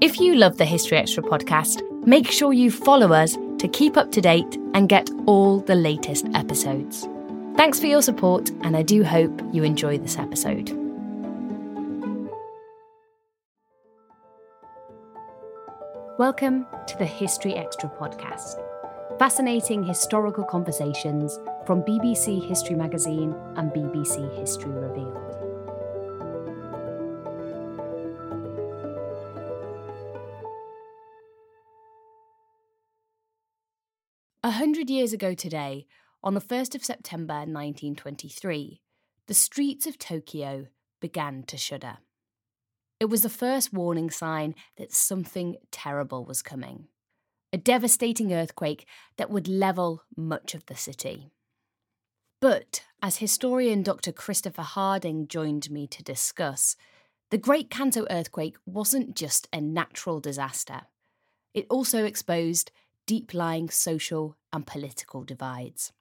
[0.00, 4.10] If you love the History Extra podcast, make sure you follow us to keep up
[4.12, 7.06] to date and get all the latest episodes.
[7.54, 10.70] Thanks for your support, and I do hope you enjoy this episode.
[16.16, 18.58] Welcome to the History Extra podcast.
[19.18, 25.49] Fascinating historical conversations from BBC History Magazine and BBC History Revealed.
[34.42, 35.86] A hundred years ago today,
[36.24, 38.80] on the 1st of September 1923,
[39.26, 40.68] the streets of Tokyo
[40.98, 41.98] began to shudder.
[42.98, 46.88] It was the first warning sign that something terrible was coming
[47.52, 48.86] a devastating earthquake
[49.18, 51.32] that would level much of the city.
[52.40, 54.12] But, as historian Dr.
[54.12, 56.76] Christopher Harding joined me to discuss,
[57.30, 60.82] the Great Kanto earthquake wasn't just a natural disaster.
[61.52, 62.70] It also exposed
[63.10, 65.92] deep lying social and political divides.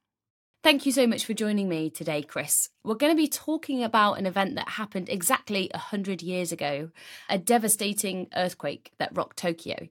[0.64, 2.70] Thank you so much for joining me today, Chris.
[2.84, 6.92] We're going to be talking about an event that happened exactly 100 years ago,
[7.28, 9.88] a devastating earthquake that rocked Tokyo.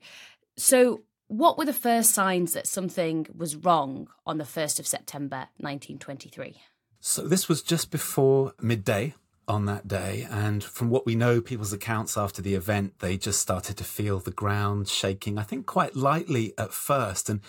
[0.57, 5.49] So, what were the first signs that something was wrong on the 1st of September
[5.57, 6.55] 1923?
[7.01, 9.15] So, this was just before midday
[9.49, 10.27] on that day.
[10.31, 14.19] And from what we know, people's accounts after the event, they just started to feel
[14.19, 17.29] the ground shaking, I think quite lightly at first.
[17.29, 17.41] And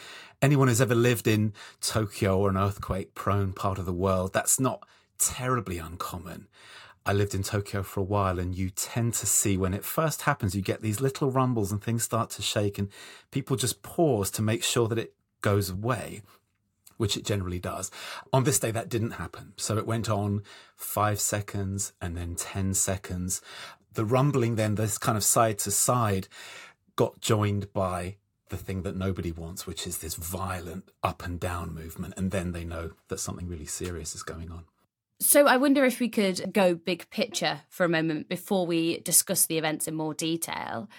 [0.41, 4.59] anyone who's ever lived in Tokyo or an earthquake prone part of the world, that's
[4.59, 6.47] not terribly uncommon.
[7.05, 10.23] I lived in Tokyo for a while, and you tend to see when it first
[10.23, 12.89] happens, you get these little rumbles and things start to shake, and
[13.31, 16.21] people just pause to make sure that it goes away
[16.99, 17.89] which it generally does.
[18.33, 19.53] On this day, that didn't happen.
[19.55, 20.43] So it went on
[20.75, 23.41] five seconds and then 10 seconds.
[23.93, 26.27] The rumbling, then, this kind of side to side,
[26.97, 28.17] got joined by
[28.49, 32.15] the thing that nobody wants, which is this violent up and down movement.
[32.17, 34.65] And then they know that something really serious is going on.
[35.21, 39.45] So I wonder if we could go big picture for a moment before we discuss
[39.45, 40.89] the events in more detail.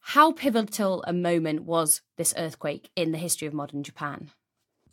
[0.00, 4.30] How pivotal a moment was this earthquake in the history of modern Japan?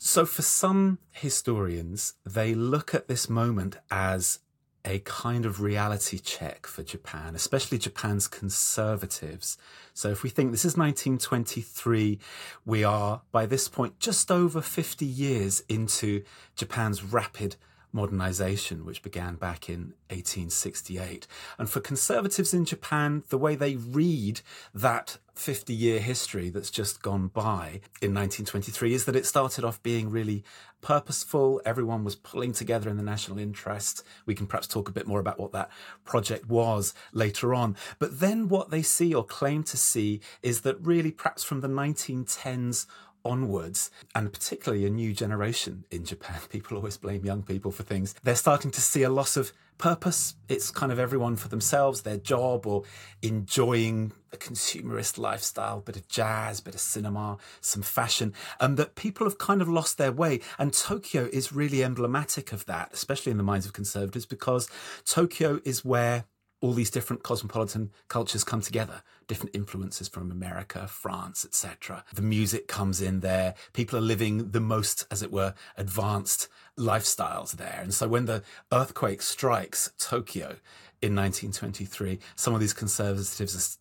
[0.06, 4.40] So, for some historians, they look at this moment as
[4.84, 9.58] a kind of reality check for Japan, especially Japan's conservatives.
[9.94, 12.19] So, if we think this is 1923,
[12.66, 16.25] we are by this point just over 50 years into
[16.58, 17.56] Japan's rapid
[17.94, 21.28] modernization, which began back in 1868.
[21.58, 24.41] And for conservatives in Japan, the way they read
[24.74, 29.81] that 50 year history that's just gone by in 1923 is that it started off
[29.81, 30.44] being really
[30.81, 31.61] purposeful.
[31.66, 34.03] Everyone was pulling together in the national interest.
[34.25, 35.69] We can perhaps talk a bit more about what that
[36.05, 37.75] project was later on.
[37.97, 41.67] But then what they see or claim to see is that really perhaps from the
[41.67, 42.85] 1910s
[43.25, 46.39] onwards, and particularly a new generation in Japan.
[46.50, 48.16] People always blame young people for things.
[48.23, 50.35] They're starting to see a loss of purpose.
[50.47, 52.84] It's kind of everyone for themselves, their job, or
[53.22, 59.25] enjoying a consumerist lifestyle, bit of jazz, bit of cinema, some fashion, and that people
[59.25, 60.40] have kind of lost their way.
[60.57, 64.69] And Tokyo is really emblematic of that, especially in the minds of conservatives, because
[65.05, 66.25] Tokyo is where
[66.61, 72.67] all these different cosmopolitan cultures come together different influences from america france etc the music
[72.67, 73.56] comes in there.
[73.73, 76.47] People are living the most as it were advanced
[76.78, 77.79] lifestyles there.
[77.81, 80.57] And so when the earthquake strikes tokyo
[81.01, 83.78] in 1923 some of these conservatives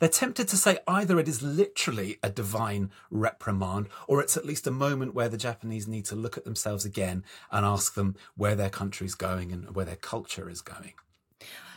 [0.00, 4.66] they're tempted to say either it is literally a divine reprimand or it's at least
[4.66, 7.22] a moment where the japanese need to look at themselves again
[7.52, 10.94] and ask them where their country is going and where their culture is going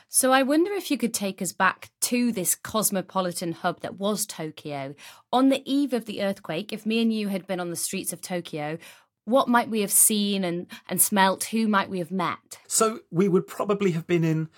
[0.10, 4.26] so I wonder if you could take us back to this cosmopolitan hub that was
[4.26, 4.96] Tokyo.
[5.34, 8.14] On the eve of the earthquake, if me and you had been on the streets
[8.14, 8.78] of Tokyo,
[9.26, 11.46] what might we have seen and, and smelt?
[11.46, 12.60] Who might we have met?
[12.68, 14.50] So we would probably have been in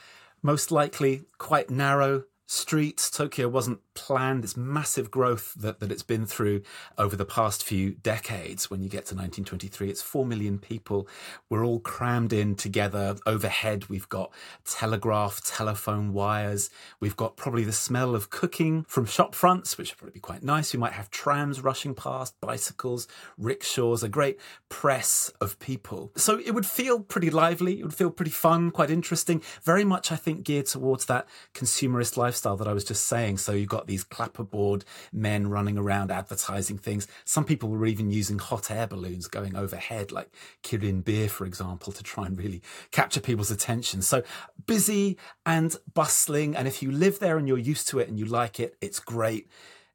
[0.43, 3.11] most likely quite narrow streets.
[3.11, 6.63] Tokyo wasn't planned, this massive growth that, that it's been through
[6.97, 8.71] over the past few decades.
[8.71, 11.07] When you get to 1923, it's 4 million people.
[11.47, 13.17] We're all crammed in together.
[13.27, 14.33] Overhead, we've got
[14.65, 16.71] telegraph, telephone wires.
[16.99, 20.41] We've got probably the smell of cooking from shop fronts, which would probably be quite
[20.41, 20.73] nice.
[20.73, 23.07] We might have trams rushing past, bicycles,
[23.37, 26.11] rickshaws, a great press of people.
[26.15, 27.79] So it would feel pretty lively.
[27.79, 29.43] It would feel pretty fun, quite interesting.
[29.61, 33.37] Very much, I think, geared towards that consumerist lifestyle lifestyle that I was just saying.
[33.37, 37.05] So you've got these clapperboard men running around advertising things.
[37.25, 40.29] Some people were even using hot air balloons going overhead, like
[40.63, 44.01] Kirin beer, for example, to try and really capture people's attention.
[44.01, 44.23] So
[44.65, 46.55] busy and bustling.
[46.55, 48.99] And if you live there and you're used to it and you like it, it's
[48.99, 49.47] great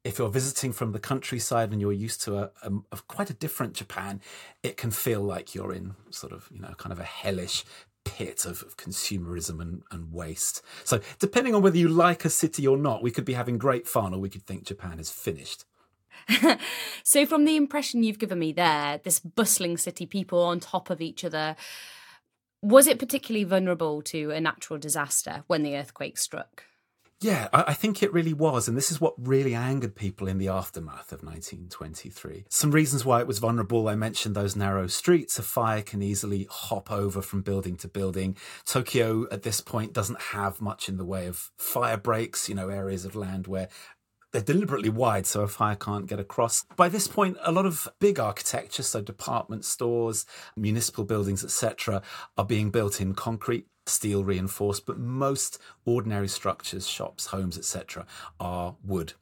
[0.02, 3.32] if you're visiting from the countryside and you're used to a, a, a, quite a
[3.32, 4.20] different Japan,
[4.62, 7.64] it can feel like you're in sort of, you know, kind of a hellish
[8.04, 10.62] pit of, of consumerism and, and waste.
[10.84, 13.86] So, depending on whether you like a city or not, we could be having great
[13.88, 15.64] fun or we could think Japan is finished.
[17.02, 21.00] so, from the impression you've given me there, this bustling city, people on top of
[21.00, 21.56] each other,
[22.62, 26.64] was it particularly vulnerable to a natural disaster when the earthquake struck?
[27.24, 28.68] Yeah, I, think it really was.
[28.68, 32.44] And this is what really angered people in the aftermath of 1923.
[32.50, 35.38] Some reasons why it was vulnerable I mentioned those narrow streets.
[35.38, 38.36] A fire can easily hop over from building to building.
[38.66, 42.68] Tokyo at this point doesn't have much in the way of fire breaks, you know,
[42.68, 43.70] areas of land where
[44.32, 46.66] they're deliberately wide so a fire can't get across.
[46.76, 50.26] By this point, a lot of big architecture, so department stores,
[50.58, 52.02] municipal buildings, etc.,
[52.36, 58.06] are being built in concrete steel reinforced, but most ordinary structures, shops, homes, etc.,
[58.40, 59.14] are wood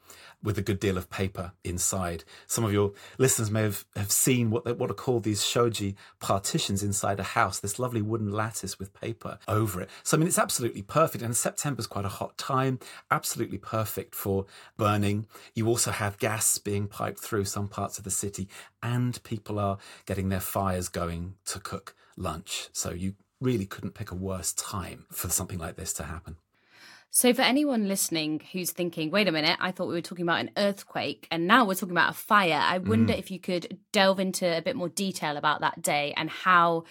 [0.43, 2.25] with a good deal of paper inside.
[2.47, 5.97] Some of your listeners may have, have seen what, they, what are called these shoji
[6.21, 9.91] partitions inside a house, this lovely wooden lattice with paper over it.
[10.03, 11.23] So, I mean, it's absolutely perfect.
[11.23, 12.81] And September's quite a hot time,
[13.11, 15.27] absolutely perfect for burning.
[15.55, 18.49] You also have gas being piped through some parts of the city,
[18.83, 22.69] and people are getting their fires going to cook lunch.
[22.73, 26.37] So, you really couldn't pick a worse time for something like this to happen.
[27.15, 30.41] So, for anyone listening who's thinking, wait a minute, I thought we were talking about
[30.41, 33.19] an earthquake and now we're talking about a fire, I wonder mm.
[33.19, 36.85] if you could delve into a bit more detail about that day and how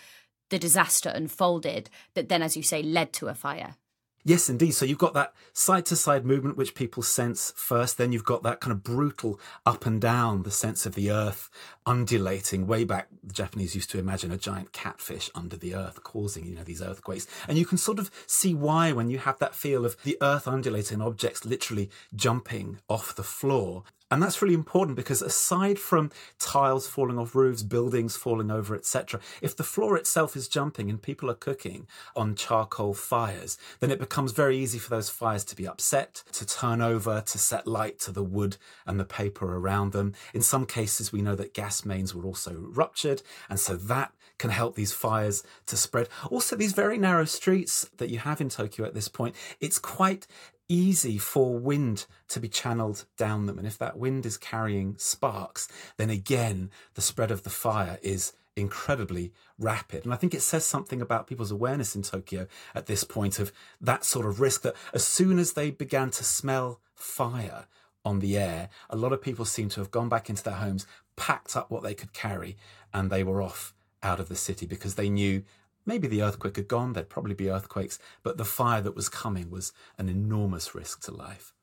[0.49, 3.77] the disaster unfolded that then, as you say, led to a fire.
[4.23, 4.71] Yes, indeed.
[4.71, 7.97] So you've got that side to side movement, which people sense first.
[7.97, 11.49] Then you've got that kind of brutal up and down, the sense of the earth
[11.85, 12.67] undulating.
[12.67, 16.55] Way back, the Japanese used to imagine a giant catfish under the earth causing, you
[16.55, 17.25] know, these earthquakes.
[17.47, 20.47] And you can sort of see why when you have that feel of the earth
[20.47, 23.83] undulating, objects literally jumping off the floor.
[24.11, 29.21] And that's really important because aside from tiles falling off roofs, buildings falling over, etc.,
[29.41, 33.99] if the floor itself is jumping and people are cooking on charcoal fires, then it
[33.99, 37.99] becomes very easy for those fires to be upset, to turn over, to set light
[37.99, 40.13] to the wood and the paper around them.
[40.33, 44.49] In some cases, we know that gas mains were also ruptured, and so that can
[44.49, 46.09] help these fires to spread.
[46.29, 50.25] Also, these very narrow streets that you have in Tokyo at this point, it's quite
[50.71, 53.57] easy for wind to be channeled down them.
[53.57, 58.33] And if that wind is carrying sparks, then again, the spread of the fire is
[58.55, 60.05] incredibly rapid.
[60.05, 63.51] And I think it says something about people's awareness in Tokyo at this point of
[63.81, 67.65] that sort of risk that as soon as they began to smell fire
[68.05, 70.87] on the air, a lot of people seem to have gone back into their homes,
[71.17, 72.55] packed up what they could carry,
[72.93, 75.43] and they were off out of the city because they knew
[75.85, 79.49] Maybe the earthquake had gone, there'd probably be earthquakes, but the fire that was coming
[79.49, 81.53] was an enormous risk to life.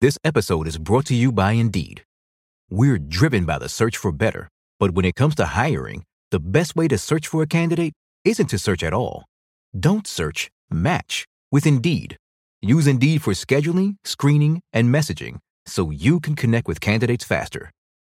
[0.00, 2.04] This episode is brought to you by Indeed.
[2.70, 4.48] We're driven by the search for better,
[4.80, 7.92] but when it comes to hiring, the best way to search for a candidate
[8.24, 9.24] isn't to search at all.
[9.78, 12.16] Don't search, match with Indeed.
[12.60, 17.70] Use Indeed for scheduling, screening, and messaging so you can connect with candidates faster.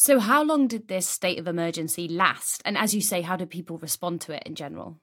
[0.00, 2.62] So, how long did this state of emergency last?
[2.64, 5.00] And as you say, how did people respond to it in general?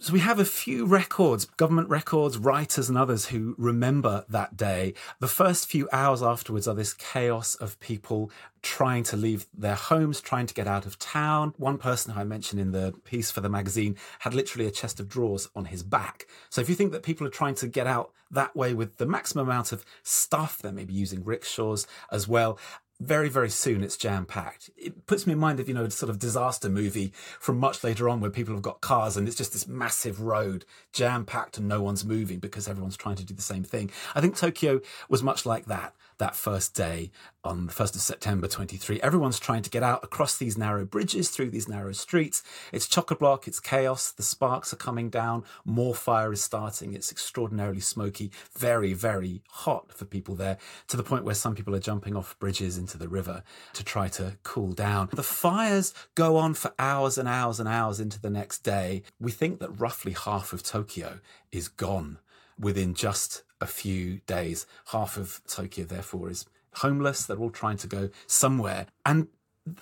[0.00, 4.92] So we have a few records, government records, writers and others who remember that day.
[5.18, 8.30] The first few hours afterwards are this chaos of people
[8.60, 11.54] trying to leave their homes, trying to get out of town.
[11.56, 15.00] One person who I mentioned in the piece for the magazine had literally a chest
[15.00, 16.26] of drawers on his back.
[16.50, 19.06] So if you think that people are trying to get out that way with the
[19.06, 22.58] maximum amount of stuff, they may be using rickshaws as well
[23.00, 24.70] very, very soon it's jam packed.
[24.76, 27.84] It puts me in mind of, you know, a sort of disaster movie from much
[27.84, 31.58] later on where people have got cars and it's just this massive road jam packed
[31.58, 33.90] and no one's moving because everyone's trying to do the same thing.
[34.14, 37.10] I think Tokyo was much like that that first day
[37.44, 39.00] on the 1st of September 23.
[39.00, 42.42] Everyone's trying to get out across these narrow bridges, through these narrow streets.
[42.72, 46.92] It's chock a block, it's chaos, the sparks are coming down, more fire is starting,
[46.92, 50.58] it's extraordinarily smoky, very, very hot for people there,
[50.88, 54.08] to the point where some people are jumping off bridges into the river to try
[54.08, 55.08] to cool down.
[55.12, 59.02] The fires go on for hours and hours and hours into the next day.
[59.18, 61.20] We think that roughly half of Tokyo
[61.52, 62.18] is gone
[62.58, 64.66] within just a few days.
[64.92, 67.26] Half of Tokyo, therefore, is homeless.
[67.26, 68.86] They're all trying to go somewhere.
[69.04, 69.28] And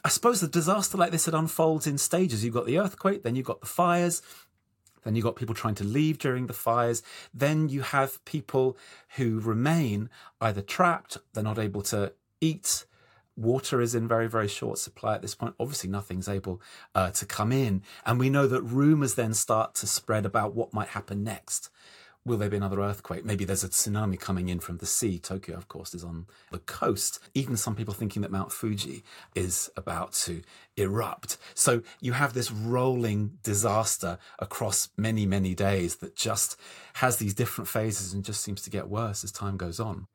[0.04, 2.45] I suppose the disaster like this, it unfolds in stages.
[2.45, 4.23] You've got the earthquake, then you've got the fires,
[5.04, 7.02] then you've got people trying to leave during the fires.
[7.33, 8.76] Then you have people
[9.16, 12.85] who remain either trapped, they're not able to eat.
[13.37, 15.54] Water is in very, very short supply at this point.
[15.61, 16.61] Obviously, nothing's able
[16.95, 17.83] uh, to come in.
[18.06, 21.71] And we know that rumours then start to spread about what might happen next
[22.26, 23.25] will there be another earthquake?
[23.25, 25.18] Maybe there's a tsunami coming in from the sea.
[25.18, 27.21] Tokyo, of course, is on the coast.
[27.35, 29.04] Even some people thinking that Mount Fuji
[29.35, 30.42] is about to
[30.76, 31.38] erupt.
[31.54, 36.59] So you have this rolling disaster across many, many days that just
[36.95, 40.09] has these different phases and just seems to get worse as time goes on.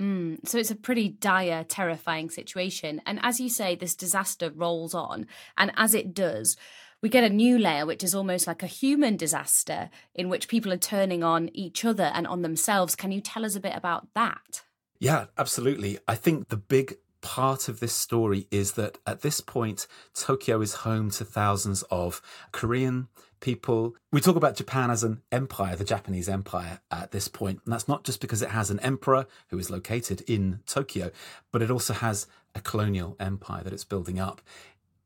[0.00, 3.00] Mm, so it's a pretty dire, terrifying situation.
[3.06, 5.28] And as you say, this disaster rolls on.
[5.56, 6.56] And as it does,
[7.04, 10.72] we get a new layer, which is almost like a human disaster in which people
[10.72, 12.96] are turning on each other and on themselves.
[12.96, 14.62] Can you tell us a bit about that?
[14.98, 15.98] Yeah, absolutely.
[16.08, 20.76] I think the big part of this story is that at this point, Tokyo is
[20.76, 23.08] home to thousands of Korean
[23.40, 23.94] people.
[24.10, 27.60] We talk about Japan as an empire, the Japanese empire at this point.
[27.66, 31.10] And that's not just because it has an emperor who is located in Tokyo,
[31.52, 34.40] but it also has a colonial empire that it's building up.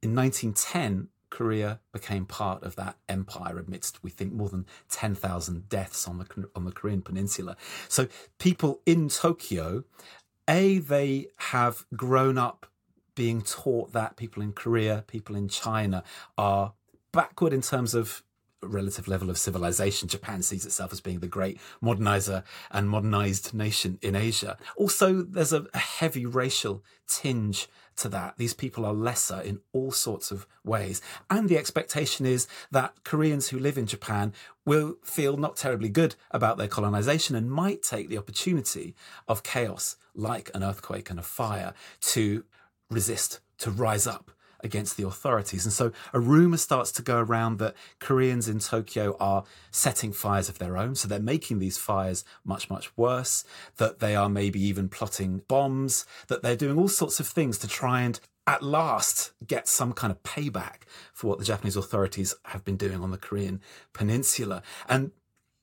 [0.00, 6.08] In 1910, Korea became part of that empire amidst, we think, more than 10,000 deaths
[6.08, 7.56] on the, on the Korean peninsula.
[7.88, 8.08] So
[8.38, 9.84] people in Tokyo,
[10.48, 12.66] A, they have grown up
[13.14, 16.04] being taught that people in Korea, people in China
[16.36, 16.74] are
[17.12, 18.22] backward in terms of
[18.62, 20.08] relative level of civilization.
[20.08, 24.56] Japan sees itself as being the great modernizer and modernized nation in Asia.
[24.76, 28.36] Also, there's a, a heavy racial tinge to that.
[28.36, 31.00] These people are lesser in all sorts of ways.
[31.30, 34.32] And the expectation is that Koreans who live in Japan
[34.64, 38.94] will feel not terribly good about their colonization and might take the opportunity
[39.26, 42.44] of chaos like an earthquake and a fire to
[42.90, 45.64] resist, to rise up against the authorities.
[45.64, 50.48] And so a rumor starts to go around that Koreans in Tokyo are setting fires
[50.48, 50.94] of their own.
[50.94, 53.44] So they're making these fires much, much worse,
[53.76, 57.68] that they are maybe even plotting bombs, that they're doing all sorts of things to
[57.68, 62.64] try and at last get some kind of payback for what the Japanese authorities have
[62.64, 63.60] been doing on the Korean
[63.92, 64.62] peninsula.
[64.88, 65.12] And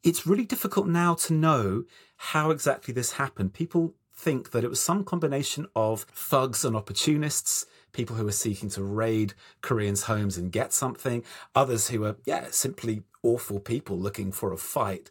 [0.04, 1.86] it's really difficult now to know
[2.18, 3.54] how exactly this happened.
[3.54, 8.70] People think that it was some combination of thugs and opportunists people who were seeking
[8.70, 11.24] to raid Koreans' homes and get something,
[11.56, 15.10] others who were, yeah, simply awful people looking for a fight.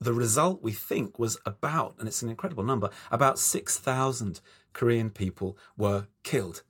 [0.00, 4.40] The result, we think, was about, and it's an incredible number, about 6,000
[4.72, 6.62] Korean people were killed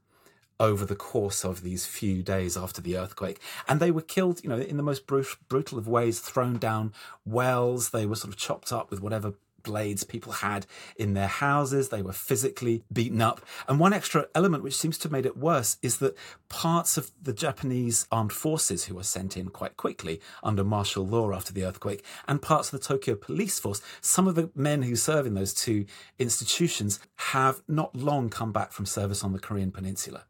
[0.59, 3.41] over the course of these few days after the earthquake.
[3.67, 6.93] And they were killed, you know, in the most brutal of ways, thrown down
[7.25, 7.91] wells.
[7.91, 11.89] They were sort of chopped up with whatever blades people had in their houses.
[11.89, 13.41] They were physically beaten up.
[13.69, 16.17] And one extra element which seems to have made it worse is that
[16.49, 21.33] parts of the Japanese armed forces who were sent in quite quickly under martial law
[21.33, 24.97] after the earthquake and parts of the Tokyo police force, some of the men who
[24.97, 25.87] serve in those two
[26.19, 30.25] institutions have not long come back from service on the Korean peninsula.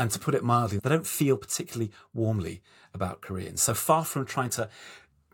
[0.00, 2.62] And to put it mildly, they don't feel particularly warmly
[2.94, 3.62] about Koreans.
[3.62, 4.68] So far from trying to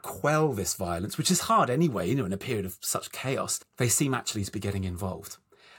[0.05, 3.59] quell this violence, which is hard anyway, you know, in a period of such chaos,
[3.79, 5.39] they seem actually to be getting involved,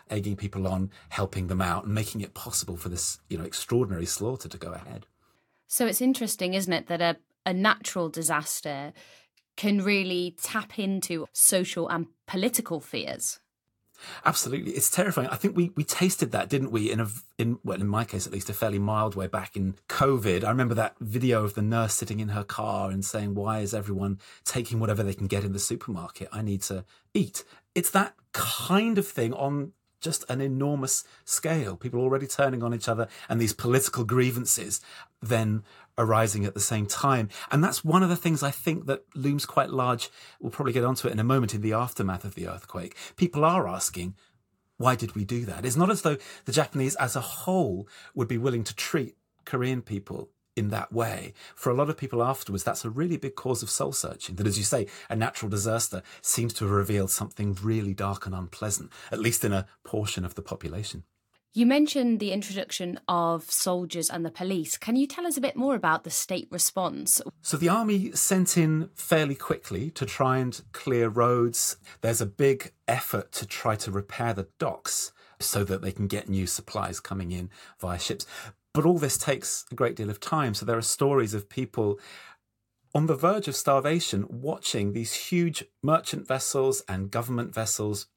[0.10, 4.06] egging people on, helping them out, and making it possible for this, you know, extraordinary
[4.06, 5.06] slaughter to go ahead.
[5.68, 8.94] So it's interesting, isn't it, that a, a natural disaster
[9.56, 13.40] can really tap into social and political fears.
[14.26, 15.28] Absolutely, it's terrifying.
[15.30, 16.92] I think we we tasted that, didn't we?
[16.92, 19.76] In a in well, in my case at least, a fairly mild way back in
[19.90, 20.44] COVID.
[20.44, 23.74] I remember that video of the nurse sitting in her car and saying, "Why is
[23.74, 26.30] everyone taking whatever they can get in the supermarket?
[26.32, 31.76] I need to eat." It's that kind of thing on just an enormous scale.
[31.76, 34.82] People already turning on each other, and these political grievances
[35.22, 35.64] then
[35.98, 37.30] arising at the same time.
[37.52, 40.10] And that's one of the things I think that looms quite large.
[40.40, 42.96] We'll probably get onto it in a moment in the aftermath of the earthquake.
[43.16, 44.16] People are asking,
[44.78, 45.66] why did we do that?
[45.66, 49.82] It's not as though the Japanese as a whole would be willing to treat Korean
[49.82, 51.34] people in that way.
[51.56, 54.36] For a lot of people afterwards, that's a really big cause of soul searching.
[54.36, 58.34] That, as you say, a natural disaster seems to have revealed something really dark and
[58.34, 61.04] unpleasant, at least in a portion of the population.
[61.58, 64.78] You mentioned the introduction of soldiers and the police.
[64.78, 67.22] Can you tell us a bit more about the state response?
[67.42, 71.78] So, the army sent in fairly quickly to try and clear roads.
[72.02, 76.28] There's a big effort to try to repair the docks so that they can get
[76.28, 78.26] new supplies coming in via ships.
[78.74, 80.56] But all this takes a great deal of time.
[80.56, 82.02] So, there are stories of people
[82.94, 88.08] on the verge of starvation watching these huge merchant vessels and government vessels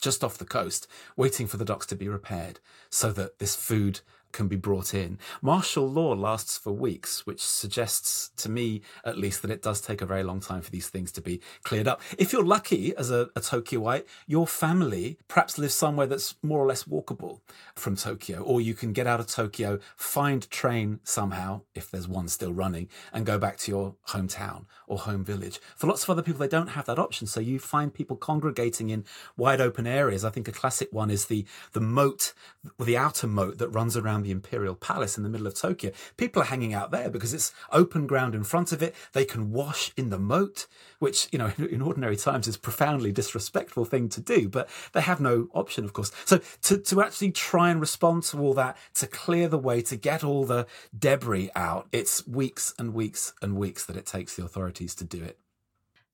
[0.00, 0.86] just off the coast,
[1.16, 2.60] waiting for the docks to be repaired
[2.90, 4.00] so that this food
[4.36, 5.18] can be brought in.
[5.40, 10.02] Martial law lasts for weeks, which suggests to me, at least, that it does take
[10.02, 12.02] a very long time for these things to be cleared up.
[12.18, 16.66] If you're lucky as a, a Tokyoite, your family perhaps lives somewhere that's more or
[16.66, 17.40] less walkable
[17.74, 22.28] from Tokyo, or you can get out of Tokyo, find train somehow, if there's one
[22.28, 25.58] still running, and go back to your hometown or home village.
[25.76, 27.26] For lots of other people, they don't have that option.
[27.26, 29.04] So you find people congregating in
[29.36, 30.24] wide open areas.
[30.24, 32.34] I think a classic one is the, the moat,
[32.78, 35.92] the outer moat that runs around the Imperial Palace in the middle of Tokyo.
[36.16, 38.94] People are hanging out there because it's open ground in front of it.
[39.12, 40.66] They can wash in the moat,
[40.98, 45.00] which, you know, in ordinary times is a profoundly disrespectful thing to do, but they
[45.00, 46.10] have no option, of course.
[46.24, 49.96] So to, to actually try and respond to all that, to clear the way, to
[49.96, 50.66] get all the
[50.98, 55.22] debris out, it's weeks and weeks and weeks that it takes the authorities to do
[55.22, 55.38] it.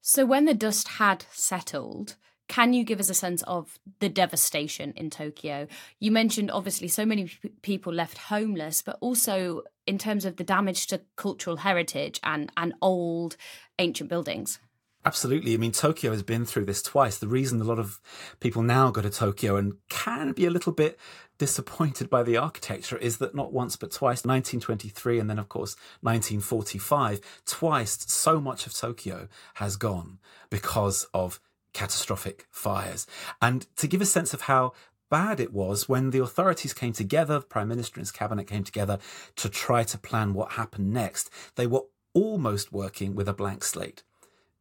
[0.03, 2.17] So when the dust had settled,
[2.53, 5.67] can you give us a sense of the devastation in Tokyo?
[6.01, 10.45] You mentioned obviously so many p- people left homeless, but also in terms of the
[10.45, 13.39] damage to cultural heritage and, and old
[13.79, 14.59] ancient buildings.
[15.07, 15.55] Absolutely.
[15.55, 17.17] I mean, Tokyo has been through this twice.
[17.17, 18.03] The reason a lot of
[18.39, 21.01] people now go to Tokyo and can be a little bit
[21.39, 25.75] disappointed by the architecture is that not once but twice, 1923 and then, of course,
[26.03, 30.19] 1945, twice so much of Tokyo has gone
[30.51, 31.41] because of
[31.73, 33.07] catastrophic fires.
[33.41, 34.73] And to give a sense of how
[35.11, 38.65] bad it was when the authorities came together, the Prime Minister and his cabinet came
[38.65, 38.99] together
[39.37, 41.83] to try to plan what happened next, they were
[42.15, 44.03] almost working with a blank slate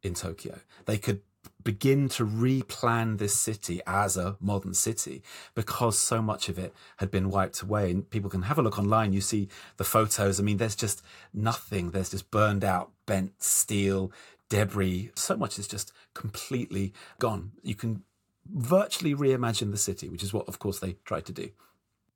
[0.02, 0.58] in Tokyo.
[0.86, 1.22] They could
[1.64, 5.22] begin to replan this city as a modern city
[5.54, 7.90] because so much of it had been wiped away.
[7.90, 9.12] And people can have a look online.
[9.12, 10.40] You see the photos.
[10.40, 11.90] I mean, there's just nothing.
[11.90, 14.12] There's just burned out, bent steel,
[14.52, 15.10] debris.
[15.14, 17.52] So much is just completely gone.
[17.62, 18.02] You can
[18.46, 21.48] virtually reimagine the city, which is what, of course, they tried to do.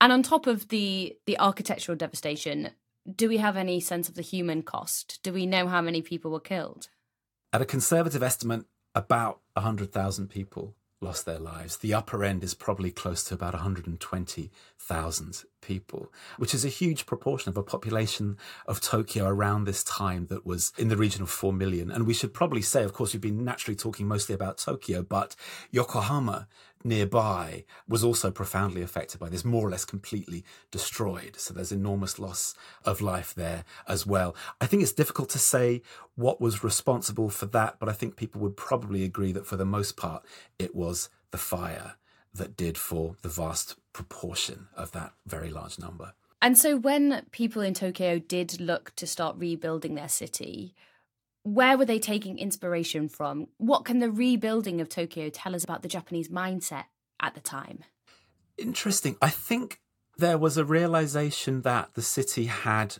[0.02, 2.70] And on top of the the architectural devastation,
[3.22, 5.20] do we have any sense of the human cost?
[5.22, 6.90] Do we know how many people were killed?
[7.54, 11.76] At a conservative estimate, about 100,000 people lost their lives.
[11.76, 17.50] The upper end is probably close to about 120,000 people, which is a huge proportion
[17.50, 21.52] of a population of Tokyo around this time that was in the region of 4
[21.52, 21.90] million.
[21.90, 25.36] And we should probably say, of course, we've been naturally talking mostly about Tokyo, but
[25.70, 26.48] Yokohama
[26.86, 31.36] nearby was also profoundly affected by this, more or less completely destroyed.
[31.36, 34.34] So there's enormous loss of life there as well.
[34.60, 35.82] I think it's difficult to say
[36.14, 39.64] what was responsible for that, but I think people would probably agree that for the
[39.64, 40.24] most part,
[40.58, 41.96] it was the fire
[42.32, 46.12] that did for the vast proportion of that very large number.
[46.40, 50.74] And so when people in Tokyo did look to start rebuilding their city,
[51.46, 53.46] where were they taking inspiration from?
[53.58, 56.86] What can the rebuilding of Tokyo tell us about the Japanese mindset
[57.20, 57.84] at the time?
[58.58, 59.16] Interesting.
[59.22, 59.80] I think
[60.18, 62.96] there was a realization that the city had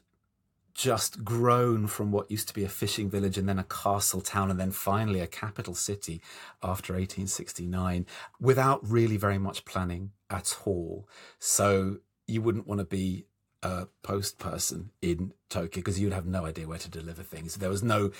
[0.74, 4.48] just grown from what used to be a fishing village and then a castle town
[4.48, 6.22] and then finally a capital city
[6.62, 8.06] after 1869
[8.40, 11.08] without really very much planning at all.
[11.40, 11.96] So
[12.28, 13.26] you wouldn't want to be
[13.66, 17.56] a post person in Tokyo because you'd have no idea where to deliver things.
[17.56, 18.12] There was no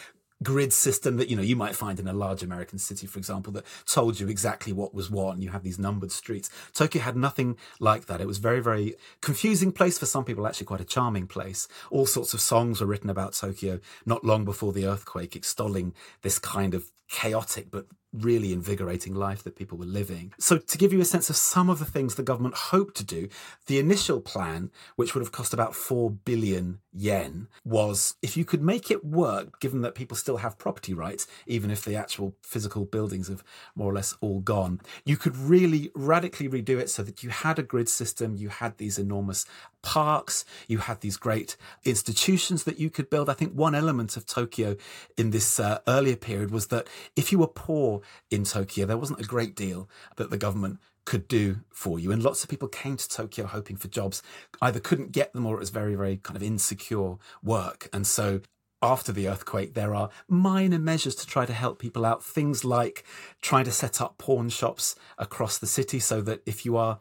[0.43, 3.53] grid system that you know you might find in a large American city, for example,
[3.53, 6.51] that told you exactly what was what, and you have these numbered streets.
[6.75, 8.21] Tokyo had nothing like that.
[8.21, 11.69] It was very, very confusing place for some people, actually quite a charming place.
[11.91, 16.39] All sorts of songs were written about Tokyo not long before the earthquake, extolling this
[16.39, 20.33] kind of chaotic but really invigorating life that people were living.
[20.39, 23.05] So, to give you a sense of some of the things the government hoped to
[23.05, 23.29] do,
[23.67, 28.63] the initial plan, which would have cost about 4 billion yen, was if you could
[28.63, 32.85] make it work, given that people still have property rights, even if the actual physical
[32.85, 37.23] buildings have more or less all gone, you could really radically redo it so that
[37.23, 39.47] you had a grid system, you had these enormous
[39.83, 43.29] parks, you had these great institutions that you could build.
[43.29, 44.77] I think one element of Tokyo
[45.17, 49.21] in this uh, earlier period was that if you were poor in Tokyo, there wasn't
[49.21, 52.13] a great deal that the government could do for you.
[52.13, 54.23] And lots of people came to Tokyo hoping for jobs,
[54.61, 57.89] either couldn't get them or it was very, very kind of insecure work.
[57.93, 58.41] And so
[58.83, 62.23] after the earthquake, there are minor measures to try to help people out.
[62.23, 63.05] Things like
[63.41, 66.99] trying to set up pawn shops across the city so that if you are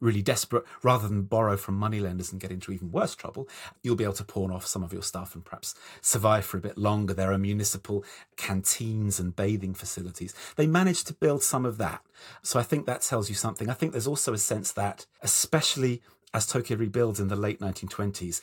[0.00, 3.48] really desperate, rather than borrow from moneylenders and get into even worse trouble,
[3.82, 6.60] you'll be able to pawn off some of your stuff and perhaps survive for a
[6.60, 7.14] bit longer.
[7.14, 8.04] There are municipal
[8.36, 10.34] canteens and bathing facilities.
[10.56, 12.02] They managed to build some of that.
[12.42, 13.68] So I think that tells you something.
[13.68, 18.40] I think there's also a sense that, especially as Tokyo rebuilds in the late 1920s,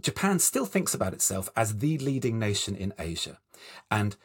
[0.00, 3.38] Japan still thinks about itself as the leading nation in Asia.
[3.90, 4.16] And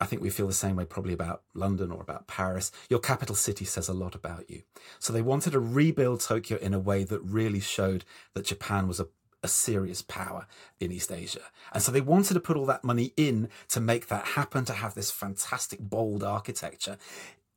[0.00, 2.72] I think we feel the same way probably about London or about Paris.
[2.88, 4.62] Your capital city says a lot about you.
[4.98, 8.98] So they wanted to rebuild Tokyo in a way that really showed that Japan was
[8.98, 9.08] a,
[9.42, 10.46] a serious power
[10.80, 11.42] in East Asia.
[11.72, 14.72] And so they wanted to put all that money in to make that happen, to
[14.72, 16.96] have this fantastic, bold architecture.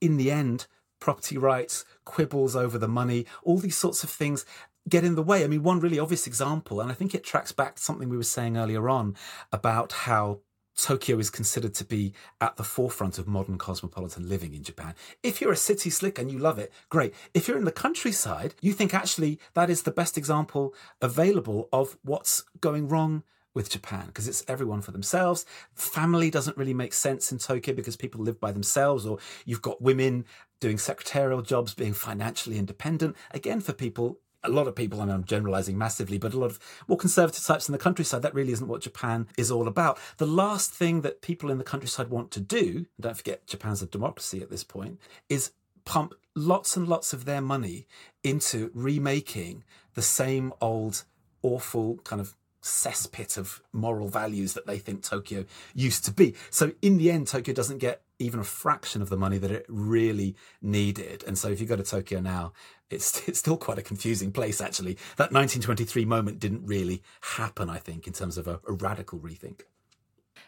[0.01, 0.67] In the end,
[0.99, 4.45] property rights, quibbles over the money, all these sorts of things
[4.89, 5.43] get in the way.
[5.43, 8.17] I mean, one really obvious example, and I think it tracks back to something we
[8.17, 9.15] were saying earlier on
[9.51, 10.39] about how
[10.75, 14.95] Tokyo is considered to be at the forefront of modern cosmopolitan living in Japan.
[15.21, 17.13] If you're a city slick and you love it, great.
[17.33, 21.97] If you're in the countryside, you think actually that is the best example available of
[22.03, 25.45] what's going wrong with Japan because it's everyone for themselves.
[25.75, 29.81] Family doesn't really make sense in Tokyo because people live by themselves, or you've got
[29.81, 30.25] women
[30.59, 33.15] doing secretarial jobs, being financially independent.
[33.31, 36.59] Again, for people a lot of people, mean, I'm generalizing massively, but a lot of
[36.87, 39.97] more conservative types in the countryside, that really isn't what Japan is all about.
[40.17, 43.85] The last thing that people in the countryside want to do, don't forget Japan's a
[43.85, 45.51] democracy at this point, is
[45.85, 47.87] pump lots and lots of their money
[48.23, 51.03] into remaking the same old
[51.41, 55.45] awful kind of cesspit of moral values that they think Tokyo
[55.75, 56.33] used to be.
[56.49, 59.65] So in the end, Tokyo doesn't get even a fraction of the money that it
[59.67, 61.23] really needed.
[61.27, 62.53] And so if you go to Tokyo now,
[62.89, 64.93] it's, it's still quite a confusing place, actually.
[65.17, 69.61] That 1923 moment didn't really happen, I think, in terms of a, a radical rethink.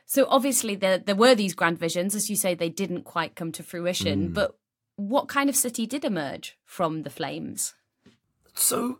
[0.08, 3.52] So obviously there there were these grand visions, as you say, they didn't quite come
[3.54, 4.30] to fruition.
[4.30, 4.34] Mm.
[4.34, 4.56] But
[4.96, 7.74] what kind of city did emerge from the flames?
[8.54, 9.00] So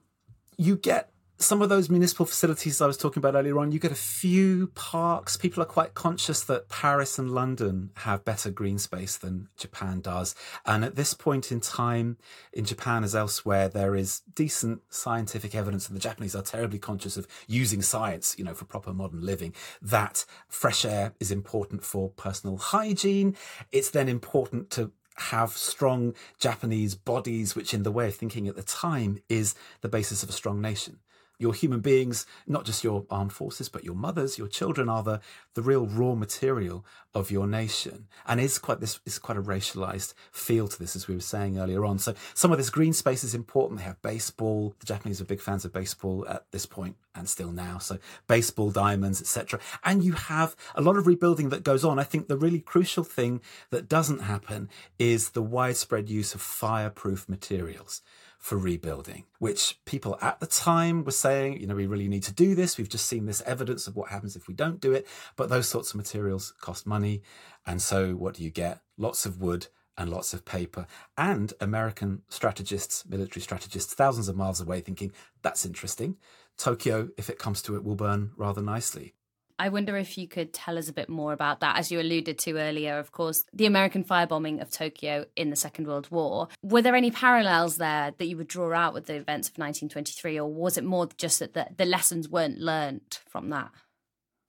[0.58, 3.92] you get some of those municipal facilities I was talking about earlier on, you get
[3.92, 5.36] a few parks.
[5.36, 10.34] People are quite conscious that Paris and London have better green space than Japan does.
[10.66, 12.18] And at this point in time,
[12.54, 17.18] in Japan as elsewhere, there is decent scientific evidence, and the Japanese are terribly conscious
[17.18, 22.10] of using science, you know, for proper modern living, that fresh air is important for
[22.12, 23.36] personal hygiene.
[23.72, 28.56] It's then important to have strong Japanese bodies, which in the way of thinking at
[28.56, 31.00] the time is the basis of a strong nation
[31.38, 35.22] your human beings, not just your armed forces, but your mothers, your children are the,
[35.54, 38.08] the real raw material of your nation.
[38.28, 41.58] And it's quite this is quite a racialized feel to this, as we were saying
[41.58, 41.98] earlier on.
[42.00, 43.80] So some of this green space is important.
[43.80, 44.76] They have baseball.
[44.80, 47.78] The Japanese are big fans of baseball at this point and still now.
[47.78, 49.60] So baseball diamonds, etc.
[49.84, 51.98] And you have a lot of rebuilding that goes on.
[51.98, 54.70] I think the really crucial thing that doesn't happen
[55.00, 58.02] is the widespread use of fireproof materials
[58.46, 62.32] for rebuilding, which people at the time were saying, you know, we really need to
[62.32, 62.78] do this.
[62.78, 65.08] We've just seen this evidence of what happens if we don't do it.
[65.36, 67.24] But those sorts of materials cost money.
[67.66, 68.82] And so what do you get?
[69.00, 69.66] Lots of wood
[69.98, 70.86] and lots of paper.
[71.18, 76.18] And American strategists, military strategists, thousands of miles away thinking, that's interesting.
[76.56, 79.16] Tokyo, if it comes to it, will burn rather nicely.
[79.58, 81.78] I wonder if you could tell us a bit more about that.
[81.78, 85.88] As you alluded to earlier, of course, the American firebombing of Tokyo in the Second
[85.88, 86.50] World War.
[86.62, 90.40] Were there any parallels there that you would draw out with the events of 1923,
[90.40, 93.72] or was it more just that the, the lessons weren't learnt from that?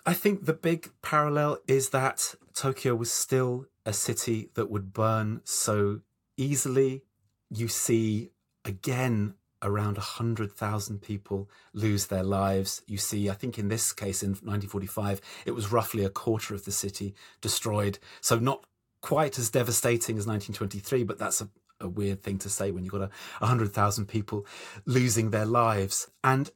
[0.05, 5.41] I think the big parallel is that Tokyo was still a city that would burn
[5.45, 6.01] so
[6.37, 7.03] easily.
[7.51, 8.31] You see,
[8.65, 12.83] again, around 100,000 people lose their lives.
[12.87, 16.65] You see, I think in this case in 1945, it was roughly a quarter of
[16.65, 17.99] the city destroyed.
[18.21, 18.65] So not
[19.01, 21.49] quite as devastating as 1923, but that's a,
[21.81, 24.47] a weird thing to say when you've got a 100,000 people
[24.85, 26.11] losing their lives.
[26.23, 26.51] And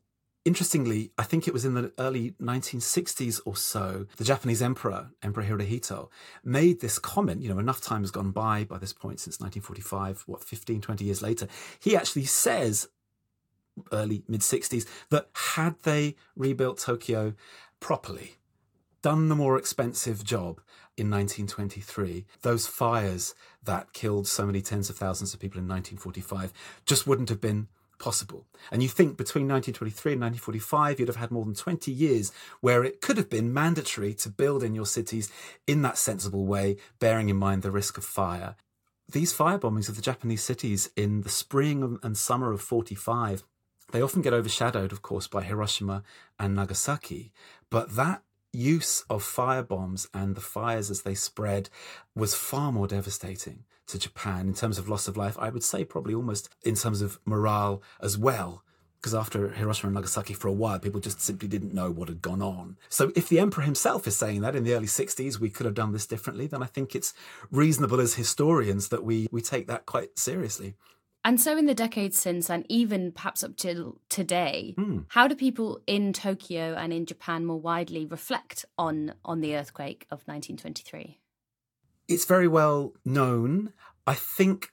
[0.46, 5.44] Interestingly, I think it was in the early 1960s or so, the Japanese emperor, Emperor
[5.44, 6.08] Hirohito,
[6.42, 7.42] made this comment.
[7.42, 11.04] You know, enough time has gone by by this point since 1945, what, 15, 20
[11.04, 11.46] years later.
[11.78, 12.88] He actually says,
[13.92, 17.34] early mid 60s, that had they rebuilt Tokyo
[17.78, 18.36] properly,
[19.02, 20.62] done the more expensive job
[20.96, 26.52] in 1923, those fires that killed so many tens of thousands of people in 1945
[26.86, 27.68] just wouldn't have been
[28.00, 28.46] possible.
[28.72, 32.82] And you think between 1923 and 1945, you'd have had more than 20 years where
[32.82, 35.30] it could have been mandatory to build in your cities
[35.68, 38.56] in that sensible way, bearing in mind the risk of fire.
[39.08, 43.44] These fire bombings of the Japanese cities in the spring and summer of 45,
[43.92, 46.02] they often get overshadowed, of course, by Hiroshima
[46.38, 47.32] and Nagasaki.
[47.70, 51.68] But that use of fire bombs and the fires as they spread
[52.14, 55.36] was far more devastating to Japan in terms of loss of life.
[55.38, 58.62] I would say probably almost in terms of morale as well.
[59.00, 62.20] Because after Hiroshima and Nagasaki, for a while, people just simply didn't know what had
[62.20, 62.76] gone on.
[62.90, 65.74] So, if the emperor himself is saying that in the early 60s, we could have
[65.74, 67.14] done this differently, then I think it's
[67.50, 70.74] reasonable as historians that we, we take that quite seriously.
[71.24, 75.06] And so, in the decades since, and even perhaps up till today, Mm.
[75.08, 80.06] how do people in Tokyo and in Japan more widely reflect on on the earthquake
[80.10, 81.20] of 1923?
[82.10, 83.72] It's very well known.
[84.04, 84.72] I think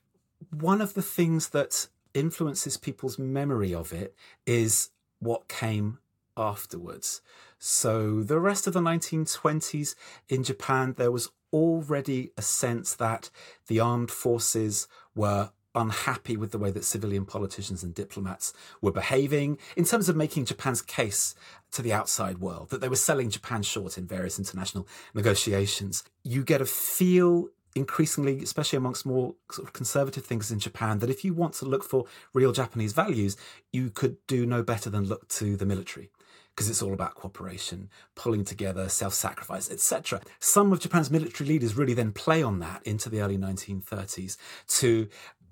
[0.50, 4.16] one of the things that influences people's memory of it
[4.48, 6.00] is what came
[6.36, 7.22] afterwards.
[7.60, 9.94] So, the rest of the 1920s
[10.28, 13.30] in Japan, there was already a sense that
[13.68, 19.58] the armed forces were unhappy with the way that civilian politicians and diplomats were behaving
[19.76, 21.36] in terms of making Japan's case
[21.72, 26.04] to the outside world, that they were selling Japan short in various international negotiations.
[26.24, 31.10] You get a feel increasingly, especially amongst more sort of conservative thinkers in Japan, that
[31.10, 33.38] if you want to look for real Japanese values,
[33.72, 36.10] you could do no better than look to the military
[36.58, 40.20] because it's all about cooperation, pulling together, self sacrifice, etc.
[40.40, 44.38] Some of Japan's military leaders really then play on that into the early 1930s
[44.80, 45.08] to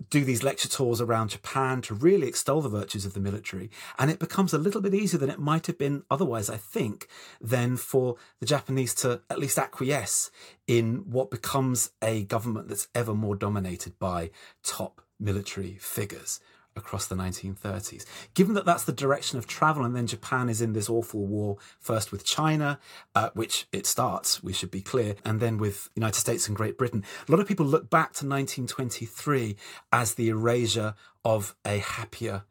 [0.10, 3.70] do these lecture tours around Japan to really extol the virtues of the military.
[3.98, 7.08] And it becomes a little bit easier than it might have been otherwise, I think,
[7.42, 10.32] than for the Japanese to at least acquiesce
[10.68, 14.32] in what becomes a government that's ever more dominated by
[14.64, 16.40] top military figures
[16.76, 18.06] across the 1930s.
[18.34, 21.58] Given that that's the direction of travel, and then Japan is in this awful war,
[21.80, 22.80] first with China,
[23.14, 26.78] uh, which it starts, we should be clear, and then with United States and Great
[26.78, 27.04] Britain.
[27.28, 29.56] A lot of people look back to 1923
[29.92, 32.44] as the erasure of a happier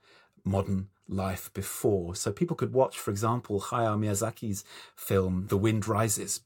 [0.45, 2.15] modern life before.
[2.15, 4.65] So people could watch, for example, Hayao Miyazaki's
[4.97, 6.41] film The Wind Rises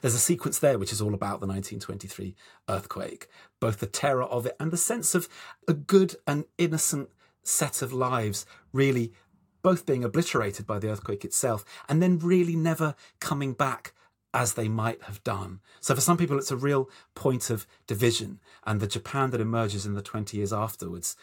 [0.00, 2.34] there's a sequence there which is all about the 1923
[2.68, 3.28] earthquake,
[3.60, 5.28] both the terror of it and the sense of
[5.68, 7.10] a good and innocent
[7.42, 9.12] set of lives really
[9.62, 13.94] both being obliterated by the earthquake itself and then really never coming back
[14.34, 15.60] as they might have done.
[15.80, 18.40] So for some people, it's a real point of division.
[18.66, 21.16] And the Japan that emerges in the 20 years afterwards,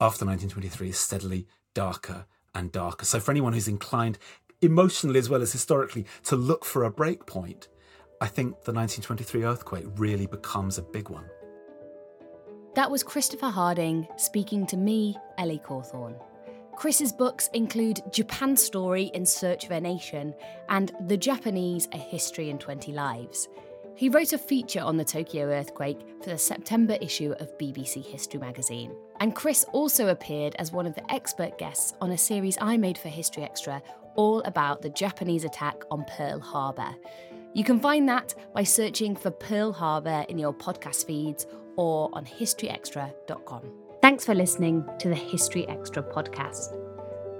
[0.00, 2.24] after 1923, is steadily darker
[2.54, 3.04] and darker.
[3.04, 4.18] So for anyone who's inclined
[4.62, 7.68] emotionally as well as historically to look for a break point,
[8.20, 11.24] I think the 1923 earthquake really becomes a big one.
[12.74, 16.16] That was Christopher Harding speaking to me, Ellie Cawthorne.
[16.76, 20.34] Chris's books include Japan Story in Search of a Nation
[20.68, 23.48] and The Japanese A History in 20 Lives.
[23.96, 28.40] He wrote a feature on the Tokyo earthquake for the September issue of BBC History
[28.40, 28.92] magazine.
[29.20, 32.98] And Chris also appeared as one of the expert guests on a series I made
[32.98, 33.80] for History Extra
[34.16, 36.94] all about the Japanese attack on Pearl Harbor.
[37.54, 42.24] You can find that by searching for Pearl Harbor in your podcast feeds or on
[42.24, 43.62] historyextra.com.
[44.02, 46.72] Thanks for listening to the History Extra podcast.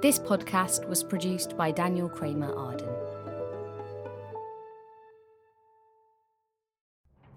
[0.02, 3.03] This podcast was produced by Daniel Kramer Arden.